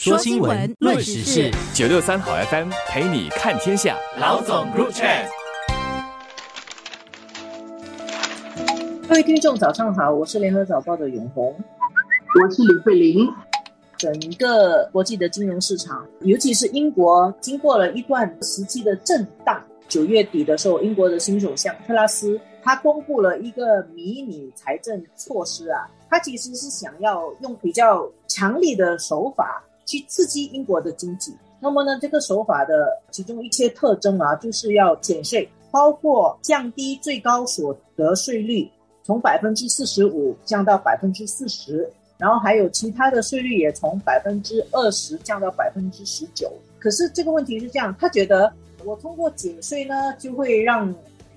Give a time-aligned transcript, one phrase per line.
[0.00, 3.96] 说新闻，论时事，九六三好 FM 陪你看天下。
[4.16, 5.26] 老总 Group Chat，
[9.08, 11.52] 各位听众早上好，我是联合早报的永红，
[12.40, 13.28] 我是李慧玲。
[13.96, 19.60] 整个国际的金融市场，尤其是英国，经过了一段时期的震荡。
[19.88, 31.34] 九月底的时候，英国的新首相特拉斯他公布了一个迷你财政措施啊，他其实是想要用比较强力的手法去刺激英国的经济。
[31.58, 38.70] 那么呢，这个手法的其中一些特征啊，就是要减税，包括降低最高所得税率，
[39.02, 41.90] 从百分之四十五降到百分之四十。
[42.18, 46.52] 然后还有其他的税率也从百分之二十降到百分之十九。
[46.78, 48.52] 可是这个问题是这样，他觉得
[48.84, 50.92] 我通过减税呢，就会让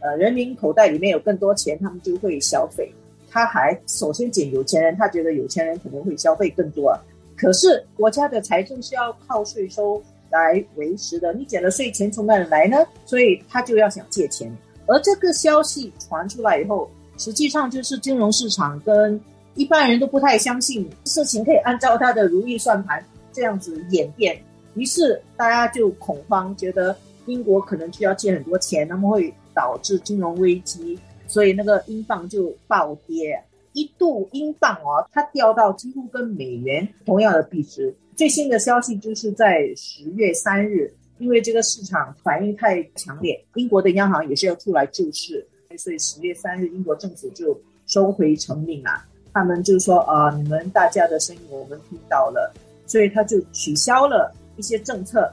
[0.00, 2.92] 呃人民口袋里面有更多钱，他们就会消费。
[3.30, 6.96] 他还首先减有钱人，他觉得有钱人可能会消费更多。
[7.36, 12.78] 可是国家的财政是要靠税收来维持的，你减了税，钱从哪里来呢？
[13.04, 14.50] 所以他就要想借钱。
[14.86, 19.20] 而这个消息传出来以后，实际上就是金融市场跟
[19.54, 24.40] 一般人都不太相信事情可以按照他的如意算盘这样子演变，
[24.74, 33.42] 于是大家就恐慌，觉得英国可能需要借很多钱，那么会导致金融危机，所以那个英镑就暴跌，
[33.74, 37.94] 一度英镑哦，它掉到几乎跟美元同样的币值。
[38.16, 49.04] 最新的消息就是在十月三日，因为这个市场反应太强烈，英国的央行也是要出来救市，所以十月三日英国政府就收回成命啊。
[49.32, 52.54] 他们就说啊，你们大家的声音我们听到了，
[52.86, 55.28] 所以他就取消了一些政策。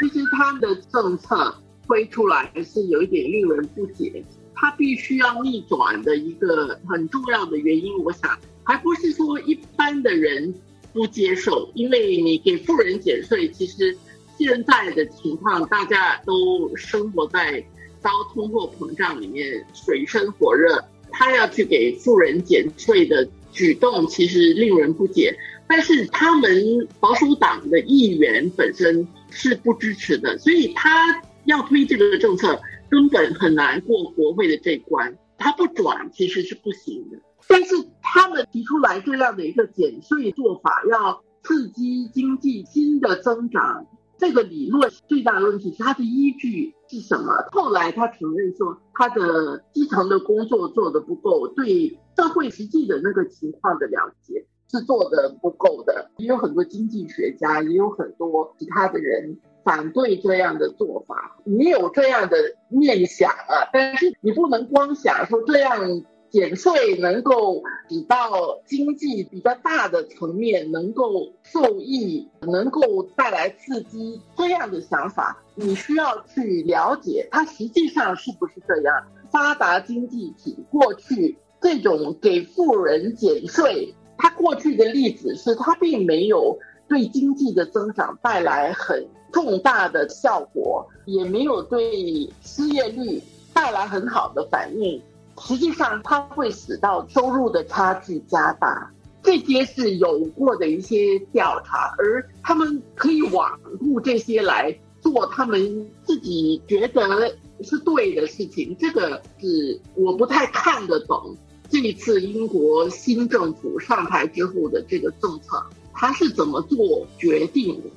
[0.00, 1.54] 其实他们的政策
[1.86, 4.24] 推出来是有一点令人不解，
[4.62, 10.54] 他必须要逆转的一个很重要的原因，我想还不是说一般的人
[10.92, 13.96] 不接受，因为你给富人减税，其实
[14.38, 17.60] 现在的情况大家都生活在
[18.00, 20.84] 高通货膨胀里面，水深火热。
[21.10, 25.36] 他要去给富人减税的举动，其实令人不解。
[25.66, 32.60] 但是他们保守党的议员本身是不支持的，所以他要推这个政策，
[32.92, 35.16] 根本很难过国会的这关。
[35.38, 37.18] 他不转其实是不行的。
[37.48, 43.86] 但是他们提出来这样的一个减税做法，要刺激经济新的增长。
[44.18, 47.32] 这个理论最大的问题是它的依据是什么？
[47.50, 56.10] 后来他承认说，他的基层的工作做的不够，对社会实际的那个情况的了解是做的不够的。
[56.18, 61.36] 也有很多经济学家，也有很多其他的人反对这样的做法。
[61.44, 62.36] 你有这样的
[62.68, 66.02] 念想啊，但是你不能光想说这样。
[66.32, 78.94] 减税能够使到经济比较大的层面能够受益，能够带来刺激，这样的想法，你需要去了解它实际上是不是这样。
[79.30, 86.58] 发达经济体过去这种给富人减税，它过去的例子是它并没有
[86.92, 93.18] 对经济的增长带来很重大的效果，也没有对失业率
[93.54, 95.00] 带来很好的反应。
[95.40, 98.90] 实际上，它会使到收入的差距加大，
[99.22, 108.76] 这些是有过的一些调查，而他们可以罔顾这些来做他们自己觉得是对的事情。
[108.78, 111.34] 这个是我不太看得懂。
[111.70, 115.64] 这一次英国新政府上台之后的这个政策，
[116.02, 117.88] 他是怎么做决定的？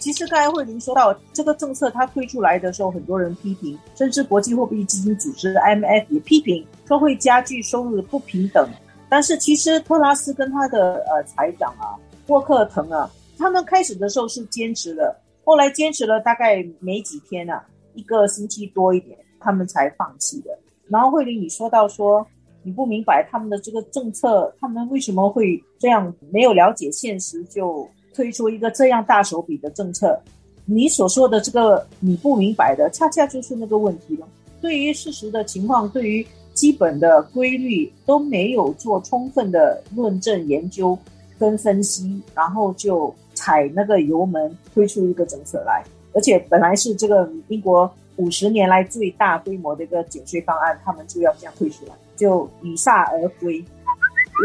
[0.00, 8.66] 其实刚才慧玲说到这个政策，它推出来的时候，很多人批评，甚至国际货币基金组织 IMF 也批评，说会加剧收入的不平等。
[9.10, 11.92] 但是其实特拉斯跟他的呃财长啊，
[12.28, 17.62] 沃克腾啊，他们开始的时候是坚持的，后来坚持了大概没几天啊，
[17.92, 20.58] 一个星期多一点，他们才放弃的。
[20.88, 22.26] 然后慧玲你说到说，
[22.64, 27.88] 你不明白他们的这个政策，他们为什么会这样，没有了解现实就。
[28.16, 30.16] 推出一个这样大手笔的政策，
[30.66, 34.28] 你所说的这个你不明白的，恰恰就是那个问题了。
[34.60, 40.96] 对于事实的情况，对于基本的规律都没有做充分的论证研究
[41.40, 53.64] 跟分析，然后就踩那个油门推出一个政策来，而且本来是这个英国五十年来最大规模的一个减税方案，他们就要这样推出来，就以铩而归。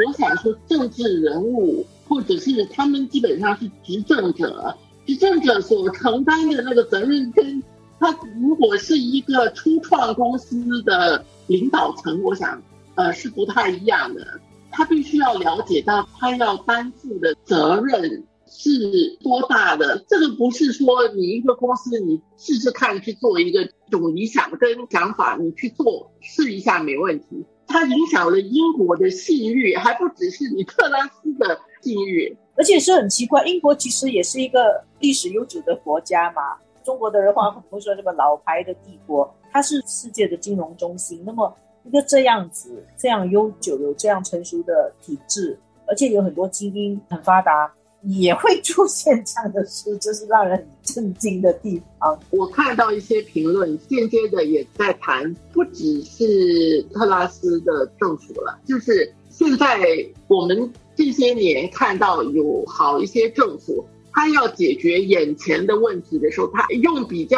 [0.07, 1.85] 我想说，政治人物。
[2.09, 4.75] 或者是他们基本上是执政者，
[5.05, 7.61] 执政者所承担的那个责任，跟
[7.99, 8.09] 他
[8.41, 12.59] 如果是一个初创公司的领导层，我想，
[12.95, 14.25] 呃，是不太一样的。
[14.71, 20.03] 他必须要了解到他要担负的责任是多大的？
[20.07, 27.45] 这个不是说你一个公司你试试看去做一个种理想跟想法，你去做试一下没问题。
[27.69, 36.57] 它影响了英国的信誉，还不只是你特拉斯的信誉，而且是很奇怪，英国其实也是一个历史悠久的国家嘛。
[36.83, 41.21] 中国的人话很会说什么老牌的帝国，它是世界的金融中心。
[41.23, 47.71] 那么一个这样子这样悠久、有这样成熟的体制，而且有很多精英很发达。
[48.03, 52.17] 也会出现这样的事，这是让人震惊的地方。
[52.29, 59.79] 我看到一些评论，间接的也在谈，不只是特拉斯的政府了，就是现在
[60.27, 67.37] 我们这些年看到有好一些政府，他要解决眼前的问题的时候，他用比较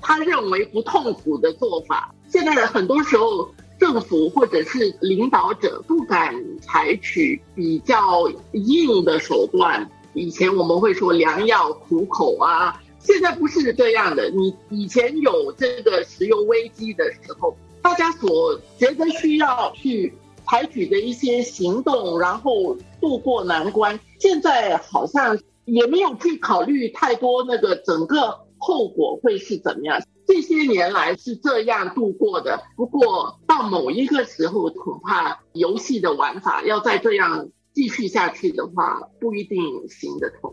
[0.00, 2.14] 他认为不痛苦的做法。
[2.28, 3.48] 现在很多时候，
[3.82, 9.90] 政府或者是领导者不敢采取比较硬的手段。
[10.14, 14.30] 以前我们会说良药苦口啊，现在不是这样的。
[14.30, 20.14] 你以前有这个石油危机的时候，大家所觉得需要去
[20.46, 30.00] 采取的一些行动，然后渡过难关，现在好像也没有去考虑太多那个整个后果会是怎么样。
[30.24, 37.46] 这些年来是这样度过的，不过到某一个时候，恐怕游戏的玩法要再这样。
[37.74, 39.58] 继续下去的话，不一定
[39.88, 40.52] 行得通。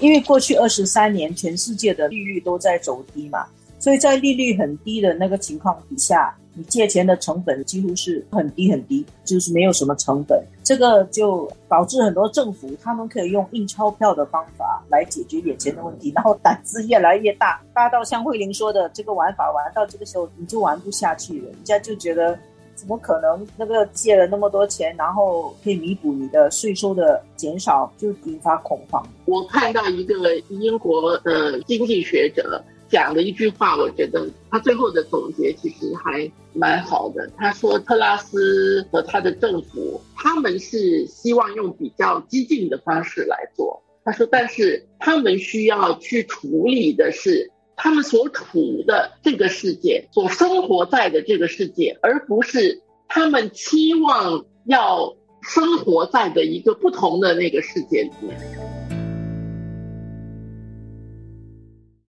[0.00, 3.46] 因为过去二十三年，全世界的利率都在走低嘛，
[3.82, 10.40] 所以在利率很低的那个情况底下，你借钱的成本几乎是很低很低，就是没有什么成本。
[10.62, 22.38] 这个就导致很多政府他们可以用印钞票的方法来解决眼前的问题，然后胆子越来越大，大到像慧玲说的，这个玩法玩到这个时候你就玩不下去了，人家就觉得。
[22.74, 23.46] 怎么可能？
[23.56, 29.06] 那个借了那么多钱，然后可以弥补你的税收的减少，就引发恐慌。
[29.26, 32.60] 我看到一个英国的经济学者
[32.92, 37.28] 讲的一句话，我觉得他最后的总结其实还蛮好的。
[37.36, 43.82] 他说，特拉斯和他的政府，他们是希望用比较激进的方式来做。
[44.04, 47.50] 他说，但是他们需要去处理的是。
[47.74, 58.38] 他们所处的这个世界，所生活在的这个世界，而不是他们期望要生活在的一个不同的那个世界里面。